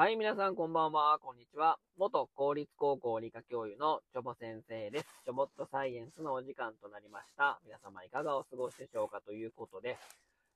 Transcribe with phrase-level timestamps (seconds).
[0.00, 1.78] はい、皆さんこんばんは、こんにちは。
[1.98, 5.04] 元公立高校理科教諭のチョボ先生です。
[5.26, 7.60] チョボットサイエンスのお時間となりました。
[7.66, 9.98] 皆様いかがお過ごしでしょうかということで、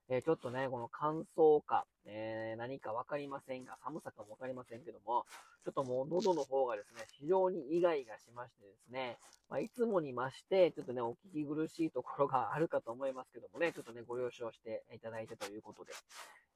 [0.08, 5.26] えーちょっとね、この乾燥か、えー何かわかりませんが、寒さかもわかりませんけども、
[5.66, 9.18] ちょっともう喉の方がですね、非常にイガイガしましてですね、
[9.50, 15.92] まあ、いつもに増して、ちょっとね、お聞き苦しいところがあるかと思いますけどもね、ちょっとね、ご了承していただいてということで、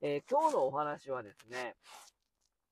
[0.00, 1.76] えー今日のお話はですね、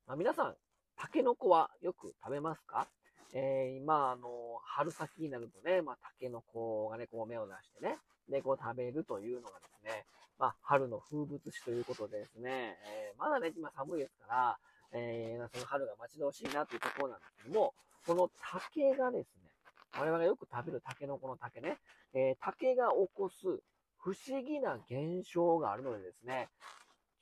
[0.07, 0.55] まあ、皆さん、
[0.97, 2.87] タケノコはよく食べますか？
[3.35, 4.29] えー今、あの、
[4.63, 7.99] 春先になるとね、まあ、タケノコがね、こう芽を出してね、
[8.31, 10.05] で、こう食べるというのがですね、
[10.39, 14.59] まあ、春の風物詩ということでですね、えーまだね、今寒いですから、
[14.93, 17.75] えーその春が待ち遠しいなというところなんですけども、
[18.07, 19.51] この竹がですね、
[19.99, 21.79] 我々がよく食べるタケノコの竹ね、
[22.15, 23.43] えー竹が起こす
[23.99, 26.49] 不思議な現象があるのでですね、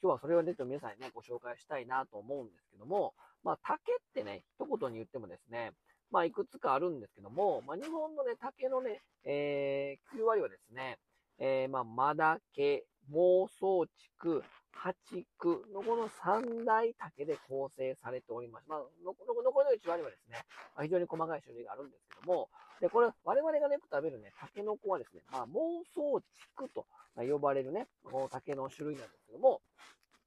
[0.05, 5.73] 今日はそれをね、ちょっと皆さんにね、ご紹介したいなと思うんですけども、まあ、竹ってね、一言に言ってもですね、
[6.11, 10.99] まあ、いくつかあるんですけども、まあ、日本のね、竹のね、えー、9割はですね、
[11.39, 13.87] えー、まあ、マダケ、妄想
[14.21, 14.95] 竹、八
[15.41, 18.69] 竹のこの三大竹で構成されております。
[18.69, 20.37] まあ、残りの1割はですね、
[20.77, 22.51] まあ、非常に細かい種類があるんですけども、
[22.83, 26.21] で、これ、我々がね、よく食べるね、タケノコはですね、まあ、妄想
[26.59, 26.85] 竹と
[27.17, 29.63] 呼ばれるね、この竹の種類なんですけども、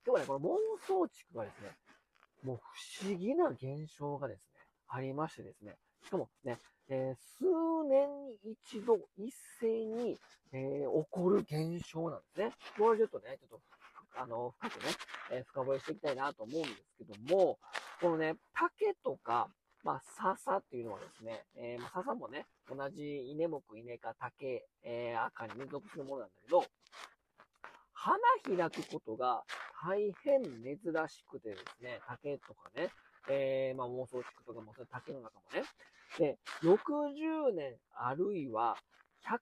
[0.07, 0.47] 今日はね、この妄
[0.87, 1.71] 想竹がですね、
[2.41, 2.59] もう
[3.01, 7.43] 不思議な現象がですね、ありましてですね、しかもね、えー数
[7.89, 8.07] 年
[8.45, 10.17] に一度一斉に、
[10.53, 12.53] えー起こる現象なんですね。
[12.77, 14.91] これちょっとね、ちょっと、あの、深くね、
[15.33, 17.59] えー深掘りしていきたいなと思うんですけども、
[17.99, 19.49] このね、竹とか、
[19.83, 26.63] まあ、笹っていうのはですね、えーまあ、笹もね、同じ稲目、稲科、竹、えー赤に連続するものなんだけど、
[28.07, 28.17] 花
[28.55, 29.43] 開くことが
[29.83, 30.77] 大変珍
[31.09, 32.89] しくてですね、竹とかね、
[33.29, 35.67] えー、まあ妄想竹とかも、それ竹の中もね。
[36.17, 38.77] で、60年あるいは
[39.27, 39.35] 120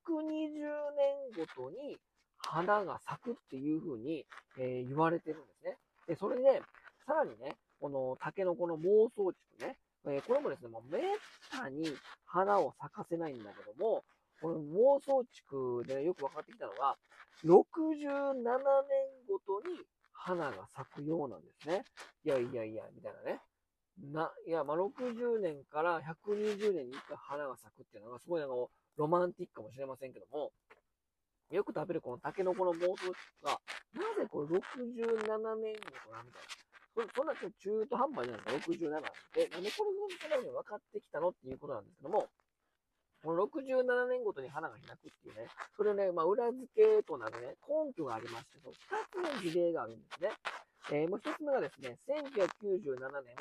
[0.98, 1.98] 年ごとに
[2.40, 4.26] 花が咲くっていう風に、
[4.58, 5.78] えー言われてるんですね。
[6.08, 6.62] で、それで、ね、
[7.06, 9.78] さらにね、この竹のこの妄想竹ね、
[10.08, 11.02] えーこれもですね、もうめっ
[11.52, 11.86] たに
[12.26, 14.04] 花を咲かせないんだけども、
[14.42, 15.24] この妄想
[15.86, 16.98] 竹でよく分かってきたのが、
[17.44, 18.44] 67年
[19.28, 19.80] ごとに
[20.14, 21.84] 花が咲くようなんですね。
[22.24, 23.42] いやいやいや、みたいなね。
[24.12, 28.56] な、いや、まあ、60年から120年に1回花が咲くっていうのがすごいなんか
[28.98, 30.52] ロマンティックかもしれませんけども、
[31.52, 33.60] よく食べるこのタケノコの妄想竹が、
[33.94, 37.12] なぜこれ67年ごとなみたいな。
[37.14, 39.02] そんな中途半端じゃないですか、67なん
[39.36, 39.48] で。
[39.50, 42.30] なんでこれそんなに分かってきたのっていうことなんですけども、
[43.26, 50.30] この67年ごとに花が開くっていうね、それね、まあ、裏付けとなるね、根拠がありまして、その2つの事例があるんですね。
[50.92, 53.36] えーもう1つ目がですね、1997年、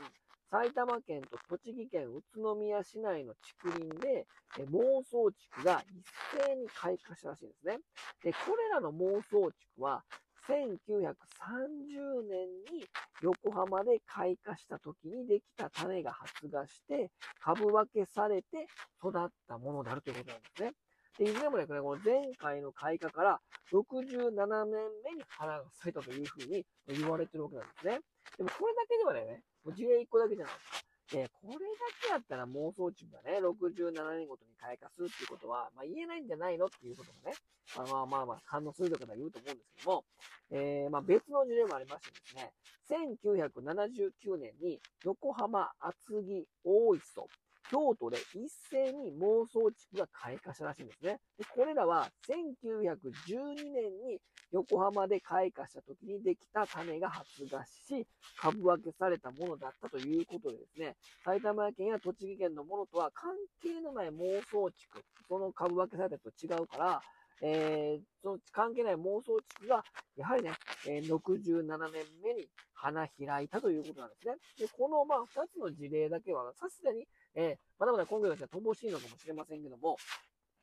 [0.50, 4.26] 埼玉県と栃木県宇都宮市内の竹林で、
[4.58, 7.78] えー妄想竹が一斉に開花したらしいんですね。
[8.22, 10.02] で、これらの妄想竹は、
[10.49, 12.87] 1930年に
[13.22, 17.10] 横浜で開花した時にできた種が発芽して、
[17.41, 18.66] 株分けされて
[19.03, 20.72] 育ったものであるということなんですね。
[21.19, 23.41] で、いずれもね、これこの前回の開花から
[23.72, 24.31] 67
[24.66, 24.75] 年
[25.05, 28.00] 目に花が咲いたというふうに言われてるわけなんですね。
[28.37, 30.94] でもこれだけではね、もう事例1個だけじゃないですか。
[31.14, 31.60] で、これだ
[32.02, 37.36] けやったら妄想中がね、67年ごとに開花するっていうことは、まあ言えないんじゃないのっていうことがね、
[37.76, 40.04] まあまあまあまあ反応するとかは言うと思うんですけども、
[40.50, 42.50] えー、まあ別の事例もありましてですね、
[42.91, 47.28] 1979年に横浜厚木大磯
[47.70, 51.19] 京都で一斉に妄想地区が開花したらしいんですね。
[51.38, 54.19] でこれらは1912年に
[54.52, 58.06] 横浜で開花した時にできた種が発芽し、
[58.38, 60.94] 株分けされたものだったということでですね、
[61.25, 63.32] 埼玉県や栃木県のものとは関
[63.62, 67.00] 係のない妄想地区、その株分けされたと違うから、
[67.42, 69.84] えー、その関係ない妄想地区が、
[70.16, 70.52] やはりね、
[70.86, 74.34] えー67年目に花開いたということなんですね。
[74.58, 79.96] で、この、まあ、二つの事例だけは、さすがに、えーまだまだ根拠とは乏しいのかもしれませんけども、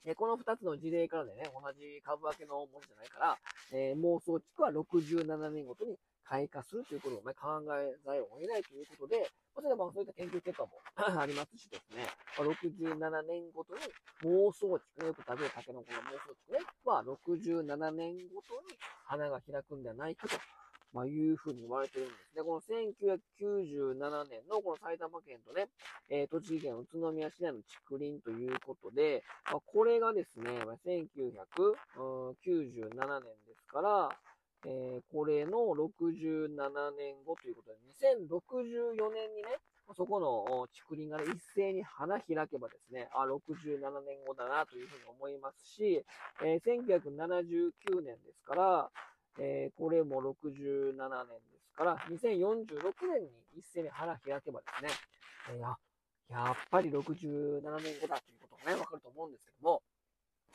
[0.05, 3.37] えーこの2つの事例からでね、同じ株分けのものじゃないから、
[3.73, 12.07] えー妄想地区は67年ごとに開花するということを、ね、考えざるを得ないということで、まあ、それでまあそういった研究結果も ありますしですね、
[12.37, 13.81] まあ、67年ごとに
[14.23, 20.35] 妄想地区、よく食べるタケノコの妄想地区ね、は67年ごとに花が開くんではないかと。
[20.93, 22.43] まあ、いうふうに言われてるんですね。
[22.43, 25.69] この1997年のこの埼玉県とね、
[26.09, 30.99] えー栃木県宇都宮市内の竹林ということで、まあ、これがですね、ま1997
[33.21, 34.09] 年ですから、
[34.65, 36.49] えー、これの67
[36.97, 37.77] 年後ということで、
[38.27, 39.57] 2064年にね、
[39.95, 46.05] そこの竹林がね、一斉に花開けばですね、あ、67年後だなというふうに思いますし、
[46.43, 48.89] えー、1979年ですから、
[49.39, 52.77] えー、これも67年ですから、2046
[53.11, 54.89] 年に一斉に花開けばですね、
[55.51, 55.75] えー、や
[56.29, 59.81] やっぱり67年後だということがね、わかると思うんですけども、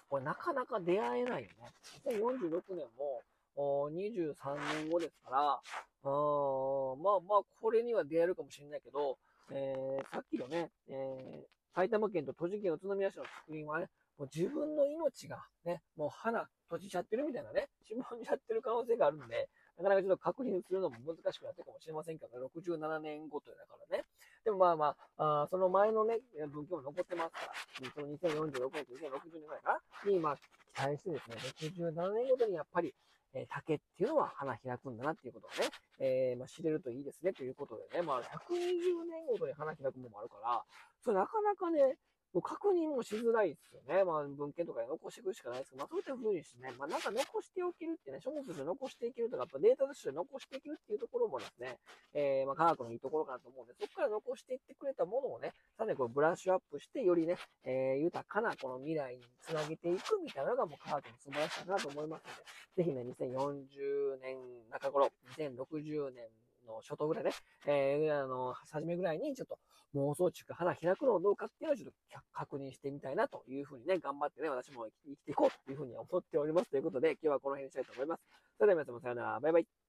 [0.09, 1.71] これなかなか出会えないよね。
[2.07, 3.21] 2046年も、
[3.57, 4.35] 23
[4.83, 5.61] 年後ですから、あ
[6.05, 9.19] まあまあ、これには出会えるかもしれないけど、
[9.51, 13.89] えー、さっきのね、えー、埼玉県と栃木県宇都宮市の竹林はね、
[14.19, 24.05] もう自分の命がね、もう花閉じちゃってるみたいなね、しぼんじゃってる可能性があるんで、なかなかちょっと確認するのも難しくなってるかもしれませんけど、ね、67年後というだからね。
[24.45, 27.53] でもまあまあ、あその前のね、文献も残ってますか
[27.85, 30.37] ら、その2046年と2060年ぐらいかなに、まあ、
[30.77, 31.37] 対してですね、
[31.73, 32.95] 67年ごとにやっぱり、
[33.33, 40.63] えー、竹っていうのは花開くんだなっていうことをね、えー、まあ、知れるといいですねということでね、まあ、120年ごとに花開くものもあるから、
[41.03, 41.97] それなかなかね、
[42.37, 44.05] もう確認もしづらいですよね。
[44.05, 51.81] まあ、文献とかで残していくしかないですけど、まあ、そういった風にしてね、まあ、なんか残しておけるってね、書物として残していけるとか、やっぱデータとして残していけるっていうところもですね、
[52.13, 62.29] えー、まあ、科学のいいところかなと思うんで、そこから残していってくれたものをね、さらにこうブラッシュアップして、よりね、えー、豊かなこの未来につなげていくみたいなのがもう科学の素晴らしさかなと思います
[62.77, 64.37] ので、ぜひね、2040年
[64.69, 65.09] 中頃、
[65.41, 66.29] 2060年
[66.67, 67.31] の初頭ぐらいね、
[67.67, 69.59] えー、あの、初めぐらいにちょっと
[69.95, 76.71] 妄想中花開くのをどうかっていうのをちょっと確認してみたいなというふうにね、頑張ってね、私も生きていこうというふうに思っております。
[76.71, 78.23] ということで、今日はこの辺にしたいと思います。
[78.59, 79.41] それでは皆様さようなら。
[79.41, 79.86] バイバイ。